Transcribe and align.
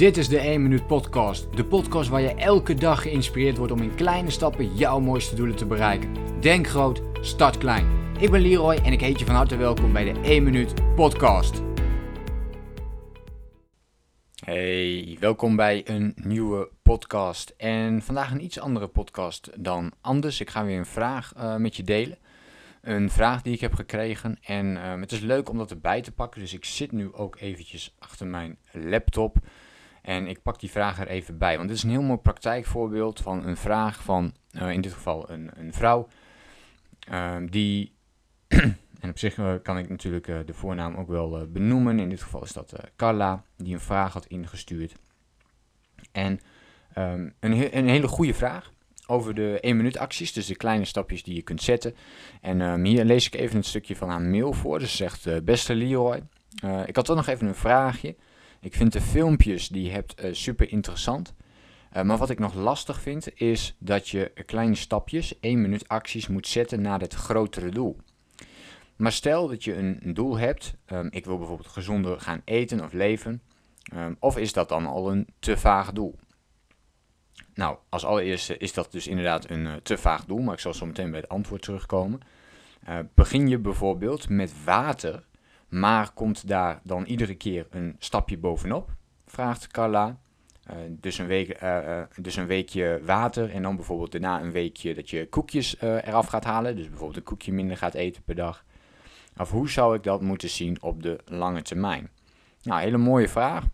Dit 0.00 0.16
is 0.16 0.28
de 0.28 0.38
1 0.38 0.62
Minuut 0.62 0.86
Podcast. 0.86 1.56
De 1.56 1.64
podcast 1.64 2.08
waar 2.08 2.20
je 2.20 2.34
elke 2.34 2.74
dag 2.74 3.02
geïnspireerd 3.02 3.56
wordt 3.56 3.72
om 3.72 3.82
in 3.82 3.94
kleine 3.94 4.30
stappen 4.30 4.76
jouw 4.76 5.00
mooiste 5.00 5.34
doelen 5.34 5.56
te 5.56 5.66
bereiken. 5.66 6.40
Denk 6.40 6.66
groot, 6.66 7.02
start 7.20 7.58
klein. 7.58 7.86
Ik 8.18 8.30
ben 8.30 8.40
Leroy 8.40 8.74
en 8.74 8.92
ik 8.92 9.00
heet 9.00 9.18
je 9.18 9.24
van 9.24 9.34
harte 9.34 9.56
welkom 9.56 9.92
bij 9.92 10.12
de 10.12 10.20
1 10.20 10.42
Minuut 10.42 10.94
Podcast. 10.94 11.62
Hey, 14.44 15.16
welkom 15.20 15.56
bij 15.56 15.88
een 15.88 16.12
nieuwe 16.16 16.68
podcast. 16.82 17.54
En 17.56 18.02
vandaag 18.02 18.30
een 18.30 18.44
iets 18.44 18.60
andere 18.60 18.86
podcast 18.88 19.50
dan 19.64 19.92
anders. 20.00 20.40
Ik 20.40 20.50
ga 20.50 20.64
weer 20.64 20.78
een 20.78 20.86
vraag 20.86 21.32
uh, 21.36 21.56
met 21.56 21.76
je 21.76 21.82
delen. 21.82 22.18
Een 22.80 23.10
vraag 23.10 23.42
die 23.42 23.54
ik 23.54 23.60
heb 23.60 23.74
gekregen. 23.74 24.38
En 24.42 24.66
uh, 24.66 25.00
het 25.00 25.12
is 25.12 25.20
leuk 25.20 25.48
om 25.48 25.58
dat 25.58 25.70
erbij 25.70 26.02
te 26.02 26.12
pakken. 26.12 26.40
Dus 26.40 26.54
ik 26.54 26.64
zit 26.64 26.92
nu 26.92 27.12
ook 27.12 27.36
eventjes 27.40 27.94
achter 27.98 28.26
mijn 28.26 28.58
laptop. 28.72 29.36
En 30.02 30.26
ik 30.26 30.42
pak 30.42 30.60
die 30.60 30.70
vraag 30.70 31.00
er 31.00 31.08
even 31.08 31.38
bij. 31.38 31.56
Want 31.56 31.68
dit 31.68 31.76
is 31.76 31.82
een 31.82 31.90
heel 31.90 32.02
mooi 32.02 32.18
praktijkvoorbeeld 32.18 33.20
van 33.20 33.46
een 33.46 33.56
vraag 33.56 34.02
van, 34.02 34.32
uh, 34.52 34.70
in 34.70 34.80
dit 34.80 34.92
geval 34.92 35.30
een, 35.30 35.50
een 35.54 35.72
vrouw. 35.72 36.08
Uh, 37.10 37.36
die, 37.50 37.94
en 39.00 39.10
op 39.10 39.18
zich 39.18 39.36
uh, 39.36 39.54
kan 39.62 39.78
ik 39.78 39.88
natuurlijk 39.88 40.26
uh, 40.26 40.38
de 40.46 40.54
voornaam 40.54 40.96
ook 40.96 41.08
wel 41.08 41.46
benoemen. 41.48 41.98
In 41.98 42.08
dit 42.08 42.22
geval 42.22 42.42
is 42.42 42.52
dat 42.52 42.74
Carla, 42.96 43.44
die 43.56 43.74
een 43.74 43.80
vraag 43.80 44.12
had 44.12 44.26
ingestuurd. 44.26 44.94
En 46.12 46.40
um, 46.98 47.34
een, 47.40 47.76
een 47.76 47.88
hele 47.88 48.08
goede 48.08 48.34
vraag 48.34 48.72
over 49.06 49.34
de 49.34 49.60
1 49.60 49.76
minuut 49.76 49.98
acties, 49.98 50.32
dus 50.32 50.46
de 50.46 50.56
kleine 50.56 50.84
stapjes 50.84 51.22
die 51.22 51.34
je 51.34 51.42
kunt 51.42 51.62
zetten. 51.62 51.94
En 52.40 52.60
um, 52.60 52.84
hier 52.84 53.04
lees 53.04 53.26
ik 53.26 53.34
even 53.34 53.56
een 53.56 53.64
stukje 53.64 53.96
van 53.96 54.08
haar 54.08 54.20
mail 54.20 54.52
voor. 54.52 54.78
Dus 54.78 54.90
ze 54.90 54.96
zegt, 54.96 55.44
beste 55.44 55.74
Leroy, 55.74 56.22
ik 56.86 56.96
had 56.96 57.04
toch 57.04 57.16
nog 57.16 57.26
even 57.26 57.46
een 57.46 57.54
vraagje. 57.54 58.16
Ik 58.60 58.74
vind 58.74 58.92
de 58.92 59.00
filmpjes 59.00 59.68
die 59.68 59.82
je 59.82 59.90
hebt 59.90 60.24
uh, 60.24 60.34
super 60.34 60.70
interessant. 60.70 61.34
Uh, 61.96 62.02
maar 62.02 62.16
wat 62.16 62.30
ik 62.30 62.38
nog 62.38 62.54
lastig 62.54 63.00
vind 63.00 63.40
is 63.40 63.76
dat 63.78 64.08
je 64.08 64.32
kleine 64.46 64.74
stapjes, 64.74 65.40
1 65.40 65.60
minuut 65.60 65.88
acties 65.88 66.28
moet 66.28 66.46
zetten 66.46 66.80
naar 66.80 67.00
het 67.00 67.14
grotere 67.14 67.70
doel. 67.70 67.96
Maar 68.96 69.12
stel 69.12 69.48
dat 69.48 69.64
je 69.64 69.76
een, 69.76 70.14
doel 70.14 70.38
hebt, 70.38 70.74
um, 70.92 71.08
ik 71.10 71.24
wil 71.24 71.38
bijvoorbeeld 71.38 71.68
gezonder 71.68 72.20
gaan 72.20 72.42
eten 72.44 72.84
of 72.84 72.92
leven, 72.92 73.42
um, 73.94 74.16
of 74.18 74.38
is 74.38 74.52
dat 74.52 74.68
dan 74.68 74.86
al 74.86 75.10
een 75.10 75.26
te 75.38 75.56
vaag 75.56 75.92
doel? 75.92 76.18
Nou, 77.54 77.76
als 77.88 78.04
allereerste 78.04 78.56
is 78.56 78.72
dat 78.72 78.92
dus 78.92 79.06
inderdaad 79.06 79.50
een 79.50 79.80
te 79.82 79.98
vaag 79.98 80.24
doel, 80.24 80.40
maar 80.40 80.54
ik 80.54 80.60
zal 80.60 80.74
zo 80.74 80.86
meteen 80.86 81.10
bij 81.10 81.20
het 81.20 81.28
antwoord 81.28 81.62
terugkomen. 81.62 82.20
begin 83.14 83.48
je 83.48 83.58
bijvoorbeeld 83.58 84.28
met 84.28 84.64
water 84.64 85.24
maar 85.70 86.12
komt 86.12 86.48
daar 86.48 86.80
dan 86.84 87.04
iedere 87.04 87.34
keer 87.34 87.66
een 87.70 87.96
stapje 87.98 88.38
bovenop? 88.38 88.90
Vraagt 89.26 89.66
Carla. 89.66 90.18
Uh, 90.70 90.76
dus, 90.88 91.18
een 91.18 91.26
week, 91.26 91.62
uh, 91.62 91.78
uh, 91.86 92.02
dus 92.16 92.36
een 92.36 92.46
weekje 92.46 93.00
water 93.04 93.50
en 93.50 93.62
dan 93.62 93.76
bijvoorbeeld 93.76 94.12
daarna 94.12 94.40
een 94.40 94.52
weekje 94.52 94.94
dat 94.94 95.10
je 95.10 95.28
koekjes 95.28 95.80
eraf 95.80 96.26
gaat 96.26 96.44
halen. 96.44 96.76
Dus 96.76 96.88
bijvoorbeeld 96.88 97.16
een 97.16 97.22
koekje 97.22 97.52
minder 97.52 97.76
gaat 97.76 97.94
eten 97.94 98.22
per 98.22 98.34
dag. 98.34 98.64
Of 99.36 99.50
hoe 99.50 99.70
zou 99.70 99.96
ik 99.96 100.02
dat 100.02 100.20
moeten 100.20 100.50
zien 100.50 100.82
op 100.82 101.02
de 101.02 101.18
lange 101.24 101.62
termijn? 101.62 102.10
Nou, 102.62 102.80
hele 102.80 102.96
mooie 102.96 103.28
vraag. 103.28 103.64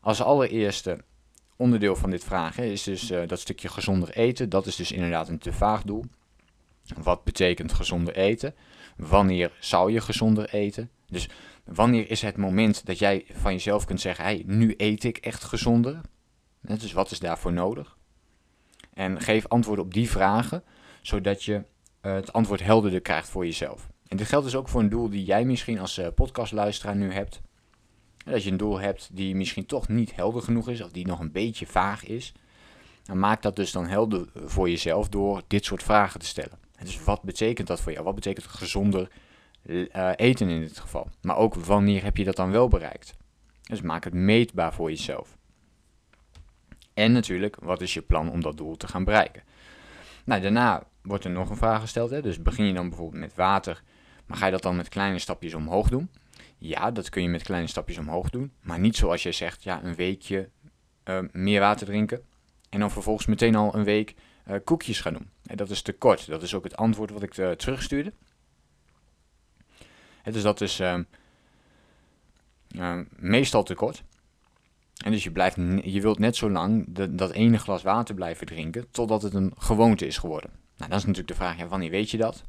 Als 0.00 0.22
allereerste 0.22 0.98
onderdeel 1.56 1.96
van 1.96 2.10
dit 2.10 2.24
vragen 2.24 2.64
is 2.64 2.82
dus 2.82 3.12
dat 3.26 3.40
stukje 3.40 3.68
gezonder 3.68 4.10
eten. 4.10 4.48
Dat 4.48 4.66
is 4.66 4.76
dus 4.76 4.92
inderdaad 4.92 5.28
een 5.28 5.38
te 5.38 5.52
vaag 5.52 5.82
doel. 5.82 6.04
Wat 7.02 7.24
betekent 7.24 7.72
gezonder 7.72 8.16
eten? 8.16 8.54
Wanneer 8.98 9.52
zou 9.60 9.92
je 9.92 10.00
gezonder 10.00 10.48
eten? 10.48 10.90
Dus 11.06 11.28
wanneer 11.64 12.10
is 12.10 12.22
het 12.22 12.36
moment 12.36 12.86
dat 12.86 12.98
jij 12.98 13.26
van 13.32 13.52
jezelf 13.52 13.84
kunt 13.84 14.00
zeggen: 14.00 14.24
hey, 14.24 14.42
nu 14.46 14.74
eet 14.76 15.04
ik 15.04 15.16
echt 15.16 15.44
gezonder? 15.44 16.00
Dus 16.60 16.92
wat 16.92 17.10
is 17.10 17.18
daarvoor 17.18 17.52
nodig? 17.52 17.96
En 18.94 19.20
geef 19.20 19.46
antwoorden 19.46 19.84
op 19.84 19.94
die 19.94 20.10
vragen, 20.10 20.62
zodat 21.02 21.44
je 21.44 21.54
uh, 21.54 22.14
het 22.14 22.32
antwoord 22.32 22.62
helderder 22.62 23.00
krijgt 23.00 23.28
voor 23.28 23.44
jezelf. 23.44 23.88
En 24.08 24.16
dit 24.16 24.26
geldt 24.26 24.44
dus 24.44 24.54
ook 24.54 24.68
voor 24.68 24.80
een 24.80 24.88
doel 24.88 25.10
die 25.10 25.24
jij 25.24 25.44
misschien 25.44 25.78
als 25.78 25.98
uh, 25.98 26.06
podcastluisteraar 26.14 26.96
nu 26.96 27.12
hebt. 27.12 27.40
Dat 28.16 28.42
je 28.42 28.50
een 28.50 28.56
doel 28.56 28.80
hebt 28.80 29.08
die 29.12 29.34
misschien 29.34 29.66
toch 29.66 29.88
niet 29.88 30.14
helder 30.14 30.42
genoeg 30.42 30.68
is, 30.68 30.82
of 30.82 30.90
die 30.90 31.06
nog 31.06 31.20
een 31.20 31.32
beetje 31.32 31.66
vaag 31.66 32.04
is. 32.04 32.32
Dan 33.02 33.18
maak 33.18 33.42
dat 33.42 33.56
dus 33.56 33.72
dan 33.72 33.86
helder 33.86 34.28
voor 34.44 34.70
jezelf 34.70 35.08
door 35.08 35.42
dit 35.46 35.64
soort 35.64 35.82
vragen 35.82 36.20
te 36.20 36.26
stellen. 36.26 36.67
Dus 36.84 37.04
wat 37.04 37.22
betekent 37.22 37.66
dat 37.66 37.80
voor 37.80 37.92
jou? 37.92 38.04
Wat 38.04 38.14
betekent 38.14 38.46
gezonder 38.46 39.08
uh, 39.68 40.10
eten 40.16 40.48
in 40.48 40.60
dit 40.60 40.78
geval. 40.78 41.08
Maar 41.22 41.36
ook 41.36 41.54
wanneer 41.54 42.02
heb 42.02 42.16
je 42.16 42.24
dat 42.24 42.36
dan 42.36 42.50
wel 42.50 42.68
bereikt. 42.68 43.16
Dus 43.62 43.80
maak 43.80 44.04
het 44.04 44.14
meetbaar 44.14 44.74
voor 44.74 44.90
jezelf. 44.90 45.36
En 46.94 47.12
natuurlijk, 47.12 47.56
wat 47.60 47.80
is 47.80 47.94
je 47.94 48.02
plan 48.02 48.30
om 48.30 48.40
dat 48.40 48.56
doel 48.56 48.76
te 48.76 48.88
gaan 48.88 49.04
bereiken? 49.04 49.42
Nou, 50.24 50.40
daarna 50.40 50.86
wordt 51.02 51.24
er 51.24 51.30
nog 51.30 51.50
een 51.50 51.56
vraag 51.56 51.80
gesteld. 51.80 52.10
Hè? 52.10 52.22
Dus 52.22 52.42
begin 52.42 52.64
je 52.64 52.72
dan 52.72 52.88
bijvoorbeeld 52.88 53.20
met 53.20 53.34
water, 53.34 53.82
maar 54.26 54.36
ga 54.36 54.44
je 54.44 54.52
dat 54.52 54.62
dan 54.62 54.76
met 54.76 54.88
kleine 54.88 55.18
stapjes 55.18 55.54
omhoog 55.54 55.88
doen? 55.88 56.10
Ja, 56.58 56.90
dat 56.90 57.08
kun 57.08 57.22
je 57.22 57.28
met 57.28 57.42
kleine 57.42 57.68
stapjes 57.68 57.98
omhoog 57.98 58.30
doen. 58.30 58.52
Maar 58.60 58.78
niet 58.78 58.96
zoals 58.96 59.22
je 59.22 59.32
zegt, 59.32 59.62
ja, 59.62 59.84
een 59.84 59.94
weekje 59.94 60.48
uh, 61.04 61.18
meer 61.32 61.60
water 61.60 61.86
drinken. 61.86 62.22
En 62.70 62.80
dan 62.80 62.90
vervolgens 62.90 63.26
meteen 63.26 63.54
al 63.54 63.74
een 63.74 63.84
week 63.84 64.14
koekjes 64.64 65.00
gaan 65.00 65.12
doen. 65.12 65.30
En 65.46 65.56
dat 65.56 65.70
is 65.70 65.82
te 65.82 65.92
kort. 65.92 66.26
Dat 66.26 66.42
is 66.42 66.54
ook 66.54 66.64
het 66.64 66.76
antwoord 66.76 67.10
wat 67.10 67.22
ik 67.22 67.36
uh, 67.36 67.50
terugstuurde 67.50 68.12
dus 70.32 70.42
dat 70.42 70.60
is 70.60 70.80
uh, 70.80 70.98
uh, 72.68 73.00
meestal 73.16 73.62
te 73.62 73.74
kort. 73.74 74.02
En 75.04 75.10
dus 75.10 75.24
je, 75.24 75.30
blijft, 75.30 75.56
je 75.82 76.00
wilt 76.00 76.18
net 76.18 76.36
zo 76.36 76.50
lang 76.50 76.86
dat 77.10 77.30
ene 77.30 77.58
glas 77.58 77.82
water 77.82 78.14
blijven 78.14 78.46
drinken 78.46 78.90
totdat 78.90 79.22
het 79.22 79.34
een 79.34 79.52
gewoonte 79.58 80.06
is 80.06 80.18
geworden. 80.18 80.50
Nou, 80.76 80.90
dat 80.90 80.98
is 80.98 81.04
natuurlijk 81.04 81.28
de 81.38 81.44
vraag, 81.44 81.58
ja, 81.58 81.66
wanneer 81.66 81.90
weet 81.90 82.10
je 82.10 82.16
dat? 82.16 82.44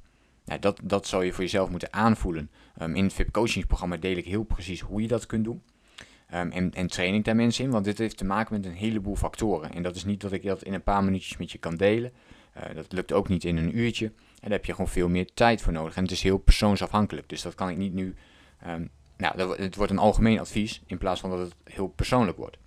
Nou, 0.45 0.59
dat, 0.59 0.79
dat 0.83 1.07
zou 1.07 1.25
je 1.25 1.33
voor 1.33 1.43
jezelf 1.43 1.69
moeten 1.69 1.93
aanvoelen. 1.93 2.49
Um, 2.81 2.95
in 2.95 3.03
het 3.03 3.13
VIP 3.13 3.31
coachingsprogramma 3.31 3.97
deel 3.97 4.17
ik 4.17 4.25
heel 4.25 4.43
precies 4.43 4.79
hoe 4.79 5.01
je 5.01 5.07
dat 5.07 5.25
kunt 5.25 5.43
doen. 5.43 5.61
Um, 6.34 6.51
en, 6.51 6.73
en 6.73 6.88
train 6.88 7.13
ik 7.13 7.25
daar 7.25 7.35
mensen 7.35 7.63
in, 7.63 7.72
want 7.72 7.85
dit 7.85 7.97
heeft 7.97 8.17
te 8.17 8.25
maken 8.25 8.56
met 8.56 8.66
een 8.66 8.78
heleboel 8.78 9.16
factoren. 9.16 9.73
En 9.73 9.84
dat 9.84 9.95
is 9.95 10.06
niet 10.06 10.22
dat 10.22 10.31
ik 10.31 10.44
dat 10.44 10.63
in 10.63 10.73
een 10.73 10.84
paar 10.84 11.03
minuutjes 11.03 11.38
met 11.38 11.51
je 11.51 11.57
kan 11.57 11.75
delen. 11.75 12.12
Uh, 12.57 12.75
dat 12.75 12.91
lukt 12.91 13.12
ook 13.12 13.28
niet 13.28 13.44
in 13.44 13.57
een 13.57 13.78
uurtje. 13.78 14.06
En 14.06 14.16
daar 14.41 14.51
heb 14.51 14.66
je 14.66 14.72
gewoon 14.72 14.89
veel 14.89 15.09
meer 15.09 15.34
tijd 15.34 15.62
voor 15.62 15.73
nodig. 15.73 15.95
En 15.95 16.03
het 16.03 16.12
is 16.12 16.23
heel 16.23 16.38
persoonsafhankelijk. 16.38 17.29
Dus 17.29 17.41
dat 17.41 17.56
kan 17.56 17.69
ik 17.69 17.78
niet 17.78 17.94
nu. 17.94 18.16
Um, 18.68 18.89
nou, 19.18 19.62
het 19.62 19.75
wordt 19.75 19.91
een 19.91 19.97
algemeen 19.97 20.39
advies 20.39 20.81
in 20.85 20.97
plaats 20.97 21.19
van 21.19 21.29
dat 21.29 21.39
het 21.39 21.56
heel 21.63 21.88
persoonlijk 21.88 22.38
wordt. 22.38 22.57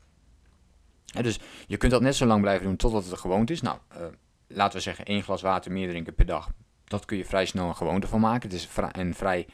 Dus 1.21 1.39
je 1.67 1.77
kunt 1.77 1.93
dat 1.93 2.01
net 2.01 2.15
zo 2.15 2.27
lang 2.27 2.41
blijven 2.41 2.67
doen 2.67 2.77
totdat 2.77 3.05
het 3.05 3.25
een 3.25 3.47
is. 3.47 3.61
Nou, 3.61 3.79
uh, 3.93 4.07
laten 4.47 4.77
we 4.77 4.83
zeggen 4.83 5.05
één 5.05 5.23
glas 5.23 5.43
water 5.43 5.73
meer 5.73 5.89
drinken 5.89 6.15
per 6.15 6.27
dag. 6.27 6.51
Dat 6.85 7.05
kun 7.05 7.17
je 7.17 7.25
vrij 7.25 7.47
snel 7.47 7.69
een 7.69 7.77
gewoonte 7.77 8.07
van 8.07 8.21
maken. 8.21 8.51
Het 8.51 8.59
is 8.59 8.69
een 8.93 9.15
vrij 9.15 9.47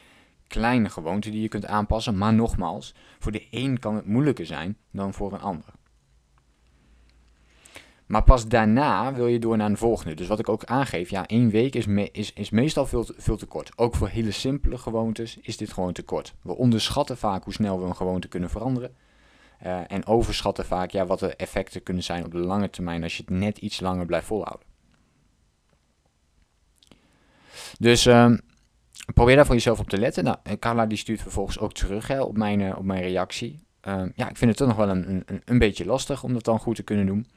kleine 0.49 0.89
gewoonte 0.89 1.29
die 1.29 1.41
je 1.41 1.47
kunt 1.47 1.65
aanpassen. 1.65 2.17
Maar 2.17 2.33
nogmaals, 2.33 2.93
voor 3.19 3.31
de 3.31 3.47
een 3.51 3.79
kan 3.79 3.95
het 3.95 4.05
moeilijker 4.05 4.45
zijn 4.45 4.77
dan 4.91 5.13
voor 5.13 5.33
een 5.33 5.41
ander. 5.41 5.77
Maar 8.05 8.23
pas 8.23 8.47
daarna 8.47 9.13
wil 9.13 9.27
je 9.27 9.39
door 9.39 9.57
naar 9.57 9.69
een 9.69 9.77
volgende. 9.77 10.13
Dus 10.13 10.27
wat 10.27 10.39
ik 10.39 10.49
ook 10.49 10.63
aangeef, 10.63 11.09
ja, 11.09 11.27
één 11.27 11.49
week 11.49 11.75
is, 11.75 11.85
is, 12.11 12.33
is 12.33 12.49
meestal 12.49 12.85
veel 12.85 13.03
te, 13.03 13.13
veel 13.17 13.37
te 13.37 13.45
kort. 13.45 13.71
Ook 13.75 13.95
voor 13.95 14.07
hele 14.07 14.31
simpele 14.31 14.77
gewoontes 14.77 15.37
is 15.41 15.57
dit 15.57 15.73
gewoon 15.73 15.93
te 15.93 16.03
kort. 16.03 16.33
We 16.41 16.55
onderschatten 16.55 17.17
vaak 17.17 17.43
hoe 17.43 17.53
snel 17.53 17.79
we 17.79 17.85
een 17.85 17.95
gewoonte 17.95 18.27
kunnen 18.27 18.49
veranderen. 18.49 18.95
Uh, 19.65 19.91
en 19.91 20.05
overschatten 20.05 20.65
vaak 20.65 20.91
ja, 20.91 21.05
wat 21.05 21.19
de 21.19 21.35
effecten 21.35 21.83
kunnen 21.83 22.03
zijn 22.03 22.25
op 22.25 22.31
de 22.31 22.37
lange 22.37 22.69
termijn 22.69 23.03
als 23.03 23.17
je 23.17 23.23
het 23.25 23.39
net 23.39 23.57
iets 23.57 23.79
langer 23.79 24.05
blijft 24.05 24.27
volhouden. 24.27 24.67
Dus 27.79 28.05
uh, 28.05 28.33
probeer 29.13 29.35
daar 29.35 29.45
voor 29.45 29.55
jezelf 29.55 29.79
op 29.79 29.89
te 29.89 29.97
letten. 29.97 30.23
Nou, 30.23 30.37
Carla 30.59 30.85
die 30.85 30.97
stuurt 30.97 31.21
vervolgens 31.21 31.59
ook 31.59 31.73
terug 31.73 32.07
hè, 32.07 32.21
op, 32.21 32.37
mijn, 32.37 32.59
uh, 32.59 32.77
op 32.77 32.83
mijn 32.83 33.01
reactie. 33.01 33.59
Uh, 33.87 34.03
ja, 34.15 34.29
ik 34.29 34.37
vind 34.37 34.49
het 34.49 34.57
toch 34.57 34.67
nog 34.67 34.77
wel 34.77 34.89
een, 34.89 35.23
een, 35.25 35.41
een 35.45 35.59
beetje 35.59 35.85
lastig 35.85 36.23
om 36.23 36.33
dat 36.33 36.43
dan 36.43 36.59
goed 36.59 36.75
te 36.75 36.83
kunnen 36.83 37.05
doen 37.05 37.27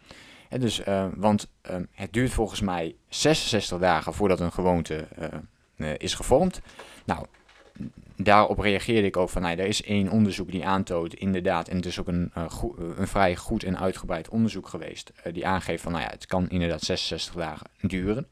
dus, 0.58 0.86
uh, 0.86 1.06
want 1.14 1.48
uh, 1.70 1.76
het 1.92 2.12
duurt 2.12 2.30
volgens 2.30 2.60
mij 2.60 2.94
66 3.08 3.78
dagen 3.78 4.14
voordat 4.14 4.40
een 4.40 4.52
gewoonte 4.52 5.06
is 5.96 6.14
gevormd. 6.14 6.60
Nou, 7.04 7.26
daarop 8.16 8.58
reageerde 8.58 9.06
ik 9.06 9.16
ook 9.16 9.28
van, 9.28 9.42
nou, 9.42 9.58
er 9.58 9.66
is 9.66 9.82
één 9.82 10.08
onderzoek 10.08 10.50
die 10.50 10.66
aantoont 10.66 11.14
inderdaad, 11.14 11.68
en 11.68 11.76
het 11.76 11.86
is 11.86 12.00
ook 12.00 12.08
een, 12.08 12.32
een 12.96 13.08
vrij 13.08 13.36
goed 13.36 13.64
en 13.64 13.78
uitgebreid 13.78 14.28
onderzoek 14.28 14.68
geweest, 14.68 15.12
die 15.32 15.46
aangeeft 15.46 15.82
van, 15.82 15.92
nou 15.92 16.04
ja, 16.04 16.10
het 16.10 16.26
kan 16.26 16.48
inderdaad 16.48 16.82
66 16.82 17.34
dagen 17.34 17.66
duren. 17.80 18.26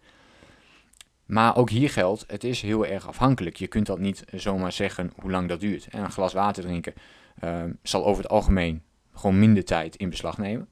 Maar 1.31 1.57
ook 1.57 1.71
hier 1.71 1.91
geldt, 1.91 2.25
het 2.27 2.45
is 2.45 2.63
heel 2.63 2.87
erg 2.87 3.09
afhankelijk. 3.09 3.57
Je 3.57 3.67
kunt 3.67 3.87
dat 3.87 3.99
niet 3.99 4.25
zomaar 4.35 4.73
zeggen 4.73 5.13
hoe 5.17 5.31
lang 5.31 5.49
dat 5.49 5.61
duurt. 5.61 5.87
En 5.87 6.03
een 6.05 6.11
glas 6.11 6.33
water 6.33 6.63
drinken 6.63 6.95
zal 7.83 8.05
over 8.05 8.23
het 8.23 8.33
algemeen 8.33 8.83
gewoon 9.15 9.39
minder 9.39 9.65
tijd 9.65 9.97
in 9.97 10.11
beslag 10.11 10.39
nemen. 10.39 10.69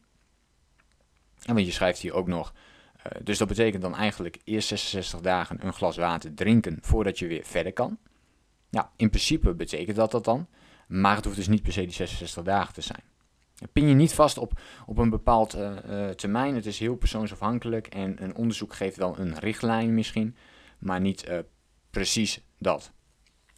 En 1.45 1.55
want 1.55 1.67
je 1.67 1.73
schrijft 1.73 2.01
hier 2.01 2.15
ook 2.15 2.27
nog, 2.27 2.53
uh, 2.97 3.05
dus 3.23 3.39
dat 3.39 3.49
betekent 3.49 3.83
dan 3.83 3.97
eigenlijk 3.97 4.39
eerst 4.45 4.69
66 4.69 5.21
dagen 5.21 5.67
een 5.67 5.73
glas 5.73 5.97
water 5.97 6.35
drinken 6.35 6.79
voordat 6.81 7.19
je 7.19 7.27
weer 7.27 7.45
verder 7.45 7.73
kan. 7.73 7.99
Nou, 8.71 8.87
in 8.97 9.11
principe 9.11 9.55
betekent 9.55 9.97
dat 9.97 10.11
dat 10.11 10.25
dan, 10.25 10.47
maar 10.87 11.17
het 11.17 11.25
hoeft 11.25 11.37
dus 11.37 11.49
niet 11.49 11.63
per 11.63 11.73
se 11.73 11.81
die 11.81 11.93
66 11.93 12.43
dagen 12.43 12.75
te 12.75 12.81
zijn. 12.81 13.03
Pin 13.73 13.89
je 13.89 13.95
niet 13.95 14.15
vast 14.15 14.39
op, 14.39 14.61
op 14.87 14.99
een 14.99 15.11
bepaald 15.11 15.57
termijn. 16.17 16.55
Het 16.55 16.67
is 16.67 16.79
heel 16.79 16.97
persoonsafhankelijk 16.97 17.87
en 17.87 18.23
een 18.23 18.35
onderzoek 18.35 18.75
geeft 18.75 18.97
wel 18.97 19.19
een 19.19 19.39
richtlijn 19.39 19.95
misschien, 19.95 20.37
maar 20.79 21.01
niet 21.01 21.43
precies 21.91 22.41
dat. 22.59 22.93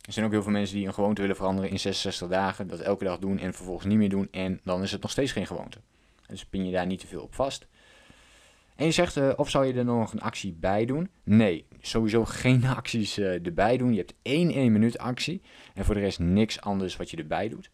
Er 0.00 0.12
zijn 0.12 0.26
ook 0.26 0.32
heel 0.32 0.42
veel 0.42 0.52
mensen 0.52 0.76
die 0.76 0.86
een 0.86 0.94
gewoonte 0.94 1.20
willen 1.20 1.36
veranderen 1.36 1.70
in 1.70 1.78
66 1.78 2.28
dagen, 2.28 2.66
dat 2.66 2.80
elke 2.80 3.04
dag 3.04 3.18
doen 3.18 3.38
en 3.38 3.54
vervolgens 3.54 3.86
niet 3.86 3.98
meer 3.98 4.08
doen 4.08 4.28
en 4.30 4.60
dan 4.64 4.82
is 4.82 4.92
het 4.92 5.02
nog 5.02 5.10
steeds 5.10 5.32
geen 5.32 5.46
gewoonte. 5.46 5.78
Dus 6.26 6.44
pin 6.44 6.66
je 6.66 6.72
daar 6.72 6.86
niet 6.86 7.00
te 7.00 7.06
veel 7.06 7.22
op 7.22 7.34
vast. 7.34 7.66
En 8.76 8.86
je 8.86 8.92
zegt, 8.92 9.36
of 9.36 9.50
zou 9.50 9.66
je 9.66 9.72
er 9.72 9.84
nog 9.84 10.12
een 10.12 10.20
actie 10.20 10.52
bij 10.52 10.84
doen? 10.84 11.10
Nee, 11.24 11.66
sowieso 11.80 12.24
geen 12.24 12.64
acties 12.76 13.18
erbij 13.18 13.76
doen. 13.76 13.92
Je 13.92 13.98
hebt 13.98 14.14
één 14.22 14.50
1 14.50 14.72
minuut 14.72 14.98
actie 14.98 15.42
en 15.74 15.84
voor 15.84 15.94
de 15.94 16.00
rest 16.00 16.18
niks 16.18 16.60
anders 16.60 16.96
wat 16.96 17.10
je 17.10 17.16
erbij 17.16 17.48
doet. 17.48 17.70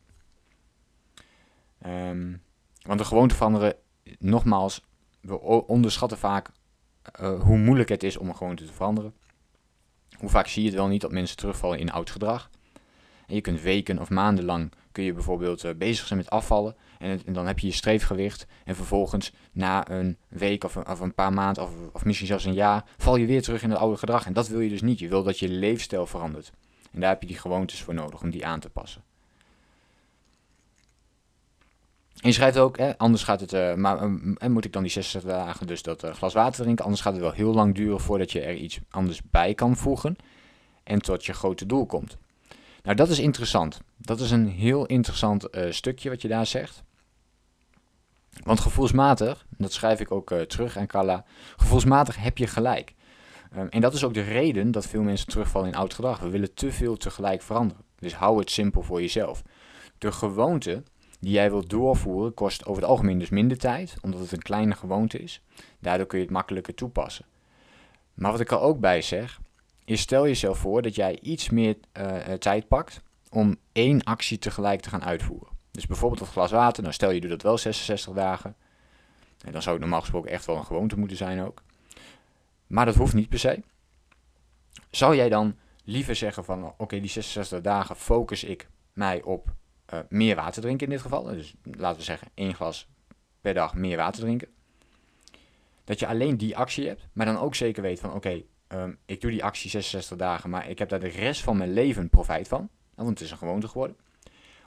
Um, 1.87 2.43
want 2.83 2.99
de 2.99 3.05
gewoonte 3.05 3.35
veranderen, 3.35 3.75
nogmaals, 4.19 4.85
we 5.21 5.41
onderschatten 5.67 6.19
vaak 6.19 6.51
uh, 7.21 7.43
hoe 7.43 7.59
moeilijk 7.59 7.89
het 7.89 8.03
is 8.03 8.17
om 8.17 8.29
een 8.29 8.37
gewoonte 8.37 8.65
te 8.65 8.73
veranderen. 8.73 9.15
Hoe 10.19 10.29
vaak 10.29 10.47
zie 10.47 10.63
je 10.63 10.69
het 10.69 10.77
wel 10.77 10.87
niet 10.87 11.01
dat 11.01 11.13
mensen 11.13 11.37
terugvallen 11.37 11.79
in 11.79 11.93
oud 11.93 12.11
gedrag. 12.11 12.51
En 13.27 13.35
je 13.35 13.41
kunt 13.41 13.61
weken 13.61 13.99
of 13.99 14.11
maanden 14.11 14.45
lang 14.45 14.73
kun 14.93 15.05
je 15.05 15.13
bijvoorbeeld 15.13 15.65
uh, 15.65 15.71
bezig 15.75 16.07
zijn 16.07 16.19
met 16.19 16.31
afvallen. 16.31 16.77
En, 16.99 17.21
dan 17.27 17.47
heb 17.47 17.59
je 17.59 17.67
je 17.67 17.73
streefgewicht. 17.73 18.47
En 18.65 18.77
vervolgens 18.77 19.33
na 19.53 19.91
een 19.91 20.19
week 20.29 20.65
of, 20.65 20.77
of 20.77 21.01
een 21.01 21.15
paar 21.15 21.33
maanden 21.33 21.63
of, 21.63 21.71
of, 21.93 22.05
misschien 22.05 22.27
zelfs 22.27 22.45
een 22.45 22.55
jaar 22.55 22.85
val 22.97 23.17
je 23.17 23.27
weer 23.27 23.43
terug 23.43 23.63
in 23.63 23.71
het 23.71 23.79
oude 23.79 23.97
gedrag. 23.97 24.27
En 24.27 24.33
dat 24.33 24.49
wil 24.49 24.61
je 24.61 24.69
dus 24.69 24.83
niet. 24.83 24.99
Je 24.99 25.09
wil 25.09 25.23
dat 25.23 25.39
je 25.39 25.49
leefstijl 25.49 26.07
verandert. 26.07 26.53
En 26.93 27.01
daar 27.01 27.11
heb 27.11 27.21
je 27.21 27.29
die 27.29 27.39
gewoontes 27.39 27.83
voor 27.83 27.95
nodig 27.95 28.23
om 28.23 28.31
die 28.31 28.47
aan 28.47 28.61
te 28.61 28.71
passen. 28.71 29.03
En 32.17 32.29
je 32.29 32.33
schrijft 32.33 32.59
ook, 32.59 32.79
hè, 32.79 32.99
anders 32.99 33.23
gaat 33.23 33.41
het, 33.41 33.53
uh, 33.53 33.75
maar 33.75 34.03
uh, 34.03 34.49
moet 34.49 34.65
ik 34.65 34.73
dan 34.73 34.83
die 34.83 34.91
66 34.91 35.31
dagen 35.31 35.67
dus 35.67 35.83
dat 35.83 36.05
uh, 36.05 36.15
glas 36.15 36.35
water 36.35 36.63
drinken, 36.63 36.85
anders 36.85 37.03
gaat 37.03 37.13
het 37.13 37.23
wel 37.23 37.33
heel 37.33 37.55
lang 37.55 37.75
duren 37.75 38.01
voordat 38.01 38.33
je 38.33 38.41
er 38.41 38.55
iets 38.55 38.79
anders 38.91 39.21
bij 39.31 39.55
kan 39.55 39.77
voegen 39.77 40.17
en 40.83 41.03
tot 41.03 41.25
je 41.27 41.33
grote 41.33 41.67
doel 41.67 41.87
komt. 41.87 42.17
Nou, 42.83 42.97
dat 42.97 43.09
is 43.09 43.19
interessant. 43.19 43.81
Dat 43.97 44.21
is 44.21 44.31
een 44.31 44.49
heel 44.49 44.87
interessant 44.87 45.49
stukje 45.71 46.09
wat 46.09 46.23
je 46.23 46.29
daar 46.29 46.47
zegt. 46.47 46.83
Want 48.45 48.61
gevoelsmatig, 48.61 49.47
dat 49.57 49.73
schrijf 49.73 50.01
ik 50.01 50.13
ook 50.13 50.35
terug 50.35 50.77
aan 50.77 50.87
Kalla, 50.87 51.25
gevoelsmatig 51.57 52.17
heb 52.17 52.39
je 52.39 52.47
gelijk. 52.47 52.95
Um, 53.57 53.69
en 53.69 53.81
dat 53.81 53.95
is 53.95 54.05
ook 54.05 54.15
de 54.15 54.23
reden 54.23 54.71
dat 54.71 54.87
veel 54.87 55.03
mensen 55.03 55.27
terugvallen 55.27 55.69
in 55.69 55.75
oud 55.75 55.95
gedrag. 55.95 56.19
We 56.19 56.29
willen 56.29 56.55
te 56.55 56.73
veel 56.73 56.97
tegelijk 56.97 57.43
veranderen. 57.43 57.85
Dus 57.99 58.15
hou 58.15 58.39
het 58.39 58.51
simpel 58.51 58.83
voor 58.83 59.01
jezelf. 59.01 59.43
De 59.99 60.13
gewoonte 60.13 60.83
die 61.19 61.33
jij 61.33 61.51
wilt 61.51 61.71
doorvoeren 61.71 62.35
kost 62.35 62.67
over 62.67 62.83
het 62.83 62.91
algemeen 62.91 63.19
dus 63.19 63.29
minder 63.29 63.59
tijd, 63.59 63.97
omdat 64.03 64.21
het 64.21 64.33
een 64.33 64.43
kleine 64.43 64.75
gewoonte 64.75 65.19
is. 65.19 65.43
Daardoor 65.79 66.07
kun 66.07 66.19
je 66.19 66.25
het 66.25 66.33
makkelijker 66.33 66.75
toepassen. 66.75 67.25
Maar 68.15 68.31
wat 68.31 68.41
ik 68.41 68.51
er 68.51 68.61
ook 68.61 68.81
bij 68.81 69.03
zeg, 69.03 69.41
is 69.85 70.01
stel 70.01 70.27
jezelf 70.27 70.59
voor 70.59 70.83
dat 70.83 70.95
jij 70.95 71.19
iets 71.23 71.51
meer 71.51 71.77
uh, 71.93 72.17
tijd 72.17 72.69
pakt 72.69 73.01
om 73.31 73.57
één 73.73 74.05
actie 74.05 74.39
tegelijk 74.39 74.81
te 74.81 74.89
gaan 74.89 75.05
uitvoeren. 75.05 75.49
Dus 75.71 75.87
bijvoorbeeld 75.87 76.21
dat 76.21 76.29
glas 76.29 76.51
water, 76.51 76.83
nou 76.83 76.95
stel 76.95 77.11
je 77.11 77.21
doet 77.21 77.31
dat 77.31 77.43
wel 77.43 77.59
66 77.59 78.15
dagen. 78.15 78.57
En 79.45 79.53
dan 79.53 79.63
zou 79.63 79.75
het 79.75 79.85
normaal 79.85 80.01
gesproken 80.01 80.31
echt 80.31 80.47
wel 80.47 80.57
een 80.57 80.65
gewoonte 80.65 80.99
moeten 80.99 81.17
zijn 81.17 81.43
ook. 81.43 81.63
Maar 82.67 82.85
dat 82.85 82.95
hoeft 82.95 83.15
niet 83.15 83.29
per 83.29 83.39
se. 83.39 83.63
Zou 84.91 85.17
jij 85.17 85.29
dan 85.29 85.57
liever 85.85 86.17
zeggen 86.17 86.45
van 86.45 86.75
oké, 86.77 87.01
die 87.01 87.11
66 87.11 87.61
dagen 87.61 87.97
focus 87.97 88.45
ik 88.45 88.69
mij 88.93 89.23
op 89.23 89.55
uh, 89.95 90.01
meer 90.09 90.37
water 90.37 90.63
drinken 90.63 90.87
in 90.87 90.93
dit 90.93 91.03
geval. 91.03 91.23
Dus 91.23 91.55
laten 91.63 91.99
we 91.99 92.05
zeggen 92.05 92.29
één 92.35 92.55
glas 92.55 92.89
per 93.41 93.55
dag 93.55 93.75
meer 93.75 93.97
water 93.97 94.21
drinken. 94.21 94.49
Dat 95.85 95.99
je 95.99 96.07
alleen 96.07 96.37
die 96.37 96.57
actie 96.57 96.87
hebt, 96.87 97.09
maar 97.13 97.27
dan 97.27 97.39
ook 97.39 97.55
zeker 97.55 97.83
weet 97.83 98.01
van 98.01 98.13
oké, 98.13 98.43
ehm, 98.67 98.93
ik 99.05 99.21
doe 99.21 99.31
die 99.31 99.45
actie 99.45 99.71
66 99.71 100.17
dagen, 100.17 100.51
maar 100.51 100.69
ik 100.69 100.79
heb 100.79 100.89
daar 100.89 101.01
de 101.01 101.09
rest 101.09 101.43
van 101.43 101.57
mijn 101.57 101.73
leven 101.73 102.09
profijt 102.09 102.49
van. 102.49 102.69
Want 102.95 103.09
het 103.09 103.21
is 103.21 103.31
een 103.31 103.39
gewoonte 103.39 103.69
geworden. 103.69 103.97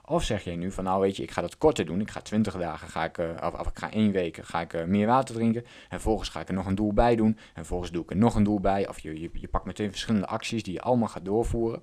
Of 0.06 0.24
zeg 0.24 0.44
je 0.44 0.52
nu 0.52 0.72
van 0.72 0.84
nou 0.84 1.02
weet 1.02 1.16
je, 1.16 1.24
ik 1.24 1.32
ga 1.32 1.42
dat 1.42 1.58
korter 1.58 1.86
doen. 1.86 2.02
Ik 2.02 2.12
ga 2.12 2.22
20 2.22 2.58
dagen, 2.58 2.88
ga 2.88 3.04
ik, 3.04 3.18
uh, 3.18 3.30
of, 3.60 3.68
ik 3.68 3.78
ga 3.78 3.92
één 3.92 4.12
week 4.12 4.40
ga 4.42 4.62
ik, 4.62 4.86
meer 4.88 5.08
water 5.08 5.36
drinken. 5.36 5.64
En 5.64 5.70
vervolgens 5.90 6.30
ga 6.30 6.40
ik 6.40 6.48
er 6.48 6.54
nog 6.54 6.66
een 6.66 6.76
doel 6.76 6.94
bij 6.94 7.16
doen. 7.16 7.38
En 7.38 7.54
vervolgens 7.54 7.92
doe 7.92 8.04
ik 8.04 8.10
er 8.10 8.18
nog 8.18 8.36
een 8.36 8.44
doel 8.44 8.60
bij. 8.60 8.88
Of 8.88 9.00
je, 9.00 9.30
je 9.34 9.48
pakt 9.48 9.66
meteen 9.66 9.90
verschillende 9.90 10.28
acties 10.28 10.64
die 10.64 10.74
je 10.74 10.82
allemaal 10.82 11.08
gaat 11.08 11.26
doorvoeren. 11.26 11.82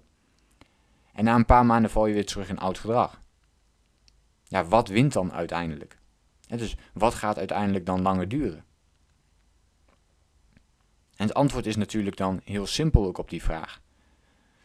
En 1.12 1.24
na 1.24 1.34
een 1.34 1.44
paar 1.44 1.66
maanden 1.66 1.90
val 1.90 2.06
je 2.06 2.14
weer 2.14 2.26
terug 2.26 2.48
in 2.48 2.58
oud 2.58 2.78
gedrag 2.78 3.24
ja, 4.48 4.64
wat 4.64 4.88
wint 4.88 5.12
dan 5.12 5.32
uiteindelijk? 5.32 5.98
En 6.48 6.58
dus 6.58 6.76
wat 6.92 7.14
gaat 7.14 7.38
uiteindelijk 7.38 7.86
dan 7.86 8.02
langer 8.02 8.28
duren? 8.28 8.64
En 11.16 11.26
het 11.26 11.34
antwoord 11.34 11.66
is 11.66 11.76
natuurlijk 11.76 12.16
dan 12.16 12.40
heel 12.44 12.66
simpel 12.66 13.06
ook 13.06 13.18
op 13.18 13.30
die 13.30 13.42
vraag. 13.42 13.80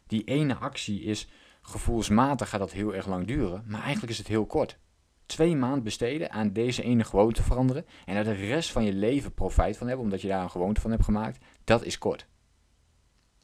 Die 0.07 0.23
ene 0.23 0.55
actie 0.55 1.01
is 1.01 1.27
gevoelsmatig 1.61 2.49
gaat 2.49 2.59
dat 2.59 2.71
heel 2.71 2.95
erg 2.95 3.07
lang 3.07 3.27
duren, 3.27 3.63
maar 3.67 3.81
eigenlijk 3.81 4.11
is 4.11 4.17
het 4.17 4.27
heel 4.27 4.45
kort. 4.45 4.77
Twee 5.25 5.55
maanden 5.55 5.83
besteden 5.83 6.31
aan 6.31 6.53
deze 6.53 6.83
ene 6.83 7.03
gewoonte 7.03 7.43
veranderen 7.43 7.85
en 8.05 8.15
er 8.15 8.23
de 8.23 8.33
rest 8.33 8.71
van 8.71 8.83
je 8.83 8.93
leven 8.93 9.33
profijt 9.33 9.77
van 9.77 9.87
hebben, 9.87 10.05
omdat 10.05 10.21
je 10.21 10.27
daar 10.27 10.43
een 10.43 10.49
gewoonte 10.49 10.81
van 10.81 10.91
hebt 10.91 11.03
gemaakt, 11.03 11.45
dat 11.63 11.83
is 11.83 11.97
kort. 11.97 12.27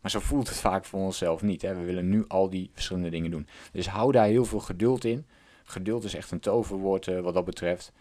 Maar 0.02 0.12
zo 0.12 0.20
voelt 0.20 0.50
het 0.50 0.58
vaak 0.58 0.86
voor 0.86 1.00
onszelf 1.00 1.42
niet. 1.42 1.62
Hè? 1.62 1.76
We 1.76 1.84
willen 1.84 2.10
nu 2.10 2.26
al 2.28 2.50
die 2.50 2.70
verschillende 2.74 3.10
dingen 3.10 3.32
doen. 3.32 3.48
Dus 3.72 3.88
hou 3.88 4.12
daar 4.12 4.26
heel 4.26 4.46
veel 4.46 4.60
geduld 4.60 5.04
in 5.06 5.26
geduld 5.70 6.04
is 6.04 6.16
echt 6.16 6.32
een 6.32 6.40
toverwoord 6.40 7.08
uh, 7.08 7.20
wat 7.20 7.34
dat 7.34 7.46
betreft. 7.46 7.92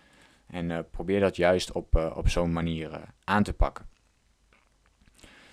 En 0.47 0.71
uh, 0.71 0.79
probeer 0.91 1.21
dat 1.21 1.37
juist 1.37 1.73
op, 1.73 1.97
uh, 1.97 2.13
op 2.17 2.29
zo'n 2.29 2.53
manier 2.53 3.01
aan 3.25 3.43
te 3.43 3.53
pakken. 3.53 3.87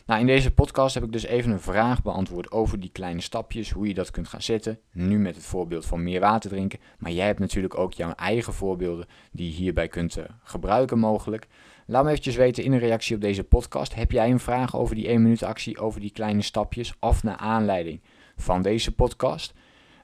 Nou, 0.06 0.19
in 0.19 0.27
deze 0.27 0.54
podcast 0.54 0.94
heb 0.94 1.04
ik 1.04 1.12
dus 1.12 1.25
even 1.25 1.51
een 1.51 1.60
vraag 1.60 2.01
beantwoord 2.01 2.51
over 2.51 2.80
die 2.80 2.89
kleine 2.92 3.21
stapjes, 3.21 3.71
hoe 3.71 3.88
je 3.88 3.94
dat 3.94 4.12
kunt 4.12 4.27
gaan 4.27 4.42
zetten. 4.42 4.80
Nu 4.92 5.19
met 5.19 5.36
het 5.36 5.45
voorbeeld 5.45 5.86
van 5.86 6.04
meer 6.04 6.19
water 6.19 6.50
drinken. 6.50 6.80
Maar 6.98 7.12
jij 7.12 7.25
hebt 7.25 7.39
natuurlijk 7.39 7.77
ook 7.77 7.94
jouw 7.94 8.12
eigen 8.12 8.54
voorbeelden 8.54 9.07
die 9.31 9.50
je 9.50 9.56
hierbij 9.56 9.88
kunt 9.88 10.18
gebruiken 10.44 11.00
mogelijk. 11.00 11.48
Laat 11.86 12.04
me 12.04 12.09
eventjes 12.09 12.36
weten 12.36 12.63
in 12.63 12.71
een 12.71 12.80
reactie 12.80 13.16
op 13.16 13.21
deze 13.21 13.44
podcast. 13.44 13.95
Heb 13.95 14.12
jij 14.12 14.31
een 14.31 14.39
vraag 14.39 14.75
over 14.75 14.95
die 14.95 15.07
1 15.07 15.21
minuut 15.21 15.44
actie, 15.44 15.80
over 15.80 16.00
die 16.00 16.12
kleine 16.12 16.42
stapjes 16.42 16.94
of 17.00 17.24
naar 17.24 17.38
aanleiding 17.38 18.01
van 18.36 18.62
deze 18.62 18.95
podcast? 18.95 19.54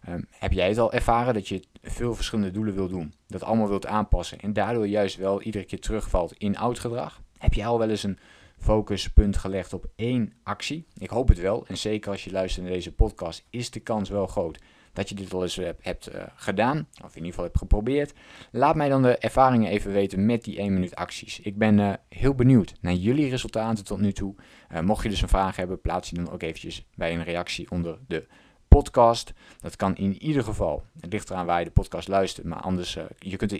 Um, 0.09 0.27
heb 0.29 0.51
jij 0.51 0.67
het 0.67 0.77
al 0.77 0.93
ervaren 0.93 1.33
dat 1.33 1.47
je 1.47 1.63
veel 1.81 2.15
verschillende 2.15 2.51
doelen 2.51 2.73
wil 2.73 2.87
doen, 2.87 3.13
dat 3.27 3.43
allemaal 3.43 3.67
wilt 3.67 3.85
aanpassen 3.85 4.39
en 4.39 4.53
daardoor 4.53 4.87
juist 4.87 5.15
wel 5.15 5.41
iedere 5.41 5.65
keer 5.65 5.79
terugvalt 5.79 6.33
in 6.37 6.57
oud 6.57 6.79
gedrag? 6.79 7.21
Heb 7.37 7.53
jij 7.53 7.67
al 7.67 7.79
wel 7.79 7.89
eens 7.89 8.03
een 8.03 8.19
focuspunt 8.57 9.37
gelegd 9.37 9.73
op 9.73 9.85
één 9.95 10.33
actie? 10.43 10.85
Ik 10.97 11.09
hoop 11.09 11.27
het 11.27 11.39
wel 11.39 11.65
en 11.67 11.77
zeker 11.77 12.11
als 12.11 12.23
je 12.23 12.31
luistert 12.31 12.65
naar 12.65 12.73
deze 12.73 12.93
podcast 12.93 13.45
is 13.49 13.69
de 13.71 13.79
kans 13.79 14.09
wel 14.09 14.27
groot 14.27 14.59
dat 14.93 15.09
je 15.09 15.15
dit 15.15 15.33
al 15.33 15.43
eens 15.43 15.59
hebt, 15.81 16.15
uh, 16.15 16.23
gedaan, 16.35 16.87
of 17.03 17.09
in 17.09 17.15
ieder 17.15 17.29
geval 17.29 17.43
hebt 17.43 17.57
geprobeerd. 17.57 18.13
Laat 18.51 18.75
mij 18.75 18.89
dan 18.89 19.01
de 19.01 19.17
ervaringen 19.17 19.71
even 19.71 19.91
weten 19.91 20.25
met 20.25 20.43
die 20.43 20.57
1 20.57 20.73
minuut 20.73 20.95
acties. 20.95 21.39
Ik 21.39 21.57
ben 21.57 21.77
uh, 21.77 21.93
heel 22.09 22.35
benieuwd 22.35 22.73
naar 22.81 22.93
jullie 22.93 23.29
resultaten 23.29 23.85
tot 23.85 23.99
nu 23.99 24.11
toe. 24.11 24.35
Uh, 24.71 24.79
mocht 24.79 25.03
je 25.03 25.09
dus 25.09 25.21
een 25.21 25.27
vraag 25.27 25.55
hebben, 25.55 25.81
plaats 25.81 26.09
die 26.09 26.23
dan 26.23 26.33
ook 26.33 26.41
eventjes 26.41 26.85
bij 26.95 27.13
een 27.13 27.23
reactie 27.23 27.71
onder 27.71 27.97
de 28.07 28.27
podcast. 28.69 29.33
Dat 29.61 29.75
kan 29.75 29.95
in 29.95 30.21
ieder 30.21 30.43
geval, 30.43 30.83
het 30.99 31.11
ligt 31.11 31.29
eraan 31.29 31.45
waar 31.45 31.59
je 31.59 31.65
de 31.65 31.71
podcast 31.71 32.07
luistert, 32.07 32.47
maar 32.47 32.59
anders, 32.59 32.95
uh, 32.95 33.03
je 33.19 33.37
kunt 33.37 33.51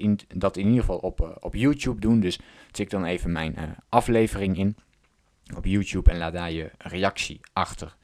dat 0.41 0.57
in 0.57 0.65
ieder 0.65 0.79
geval 0.79 0.97
op, 0.97 1.21
uh, 1.21 1.29
op 1.39 1.55
YouTube 1.55 1.99
doen. 1.99 2.19
Dus 2.19 2.39
tik 2.71 2.89
dan 2.89 3.05
even 3.05 3.31
mijn 3.31 3.55
uh, 3.57 3.63
aflevering 3.89 4.57
in 4.57 4.77
op 5.55 5.65
YouTube 5.65 6.11
en 6.11 6.17
laat 6.17 6.33
daar 6.33 6.51
je 6.51 6.71
reactie 6.77 7.39
achter 7.53 7.95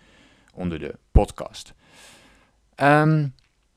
onder 0.54 0.80
de 0.80 0.96
podcast. 1.12 1.74
Um, 2.76 3.34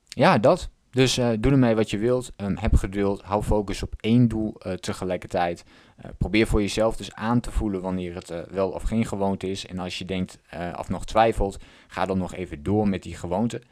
ja, 0.08 0.38
dat. 0.38 0.70
Dus 0.90 1.18
uh, 1.18 1.30
doe 1.40 1.52
ermee 1.52 1.74
wat 1.74 1.90
je 1.90 1.98
wilt. 1.98 2.32
Um, 2.36 2.56
heb 2.56 2.74
geduld. 2.74 3.22
Hou 3.22 3.42
focus 3.42 3.82
op 3.82 3.94
één 4.00 4.28
doel 4.28 4.54
uh, 4.66 4.72
tegelijkertijd. 4.72 5.64
Uh, 6.04 6.10
probeer 6.18 6.46
voor 6.46 6.60
jezelf 6.60 6.96
dus 6.96 7.14
aan 7.14 7.40
te 7.40 7.50
voelen 7.50 7.80
wanneer 7.80 8.14
het 8.14 8.32
wel 8.50 8.70
of 8.70 8.82
geen 8.82 9.06
gewoonte 9.06 9.50
is. 9.50 9.66
En 9.66 9.78
als 9.78 9.98
je 9.98 10.04
denkt 10.04 10.38
of 10.78 10.88
nog 10.88 11.06
twijfelt, 11.06 11.58
ga 11.86 12.06
dan 12.06 12.18
nog 12.18 12.34
even 12.34 12.62
door 12.62 12.88
met 12.88 13.02
die 13.02 13.14
gewoonte. 13.16 13.62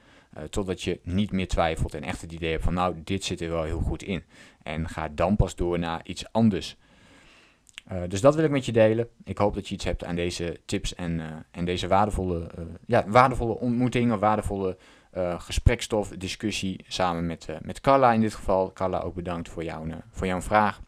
totdat 0.50 0.82
je 0.82 1.00
niet 1.02 1.32
meer 1.32 1.48
twijfelt 1.48 1.94
en 1.94 2.02
echt 2.02 2.20
het 2.20 2.32
idee 2.32 2.50
hebt 2.50 2.64
van 2.64 2.74
nou, 2.74 2.94
dit 3.04 3.24
zit 3.24 3.40
er 3.40 3.50
wel 3.50 3.62
heel 3.62 3.80
goed 3.80 4.02
in. 4.02 4.22
En 4.62 4.88
ga 4.88 5.08
dan 5.08 5.36
pas 5.36 5.54
door 5.54 5.78
naar 5.78 6.00
iets 6.04 6.32
anders. 6.32 6.76
dus 8.08 8.20
dat 8.20 8.34
wil 8.34 8.44
ik 8.44 8.50
met 8.50 8.66
je 8.66 8.72
delen. 8.72 9.08
Ik 9.24 9.38
hoop 9.38 9.54
dat 9.54 9.68
je 9.68 9.74
iets 9.74 9.84
hebt 9.84 10.04
aan 10.04 10.16
deze 10.16 10.60
tips 10.64 10.94
en, 10.94 11.20
en 11.50 11.64
deze 11.64 11.88
waardevolle, 11.88 12.50
ja, 12.86 13.04
waardevolle 13.06 13.58
ontmoeting 13.58 14.12
of 14.12 14.20
waardevolle 14.20 14.76
uh, 15.16 15.40
gesprekstof, 15.40 16.08
discussie 16.08 16.84
samen 16.88 17.26
met, 17.26 17.46
uh, 17.50 17.56
met 17.60 17.80
Carla 17.80 18.12
in 18.12 18.20
dit 18.20 18.34
geval. 18.34 18.72
Carla, 18.72 19.00
ook 19.00 19.14
bedankt 19.14 19.48
voor, 19.48 19.64
uh, 19.64 19.94
voor 20.10 20.26
jouw 20.26 20.40
vraag. 20.40 20.80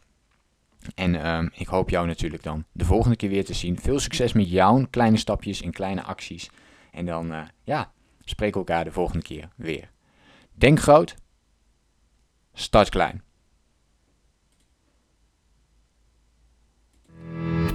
En 0.95 1.13
uh, 1.13 1.45
ik 1.53 1.67
hoop 1.67 1.89
jou 1.89 2.07
natuurlijk 2.07 2.43
dan 2.43 2.65
de 2.71 2.85
volgende 2.85 3.15
keer 3.15 3.29
weer 3.29 3.45
te 3.45 3.53
zien. 3.53 3.79
Veel 3.79 3.99
succes 3.99 4.33
met 4.33 4.49
jouw 4.49 4.87
kleine 4.89 5.17
stapjes 5.17 5.61
en 5.61 5.71
kleine 5.71 6.03
acties. 6.03 6.49
En 6.91 7.05
dan, 7.05 7.33
ja, 7.63 7.91
spreken 8.19 8.59
elkaar 8.59 8.83
de 8.83 8.91
volgende 8.91 9.23
keer 9.23 9.49
weer. 9.55 9.89
Denk 10.51 10.79
groot, 10.79 11.15
start 12.53 12.89
klein. 12.89 13.23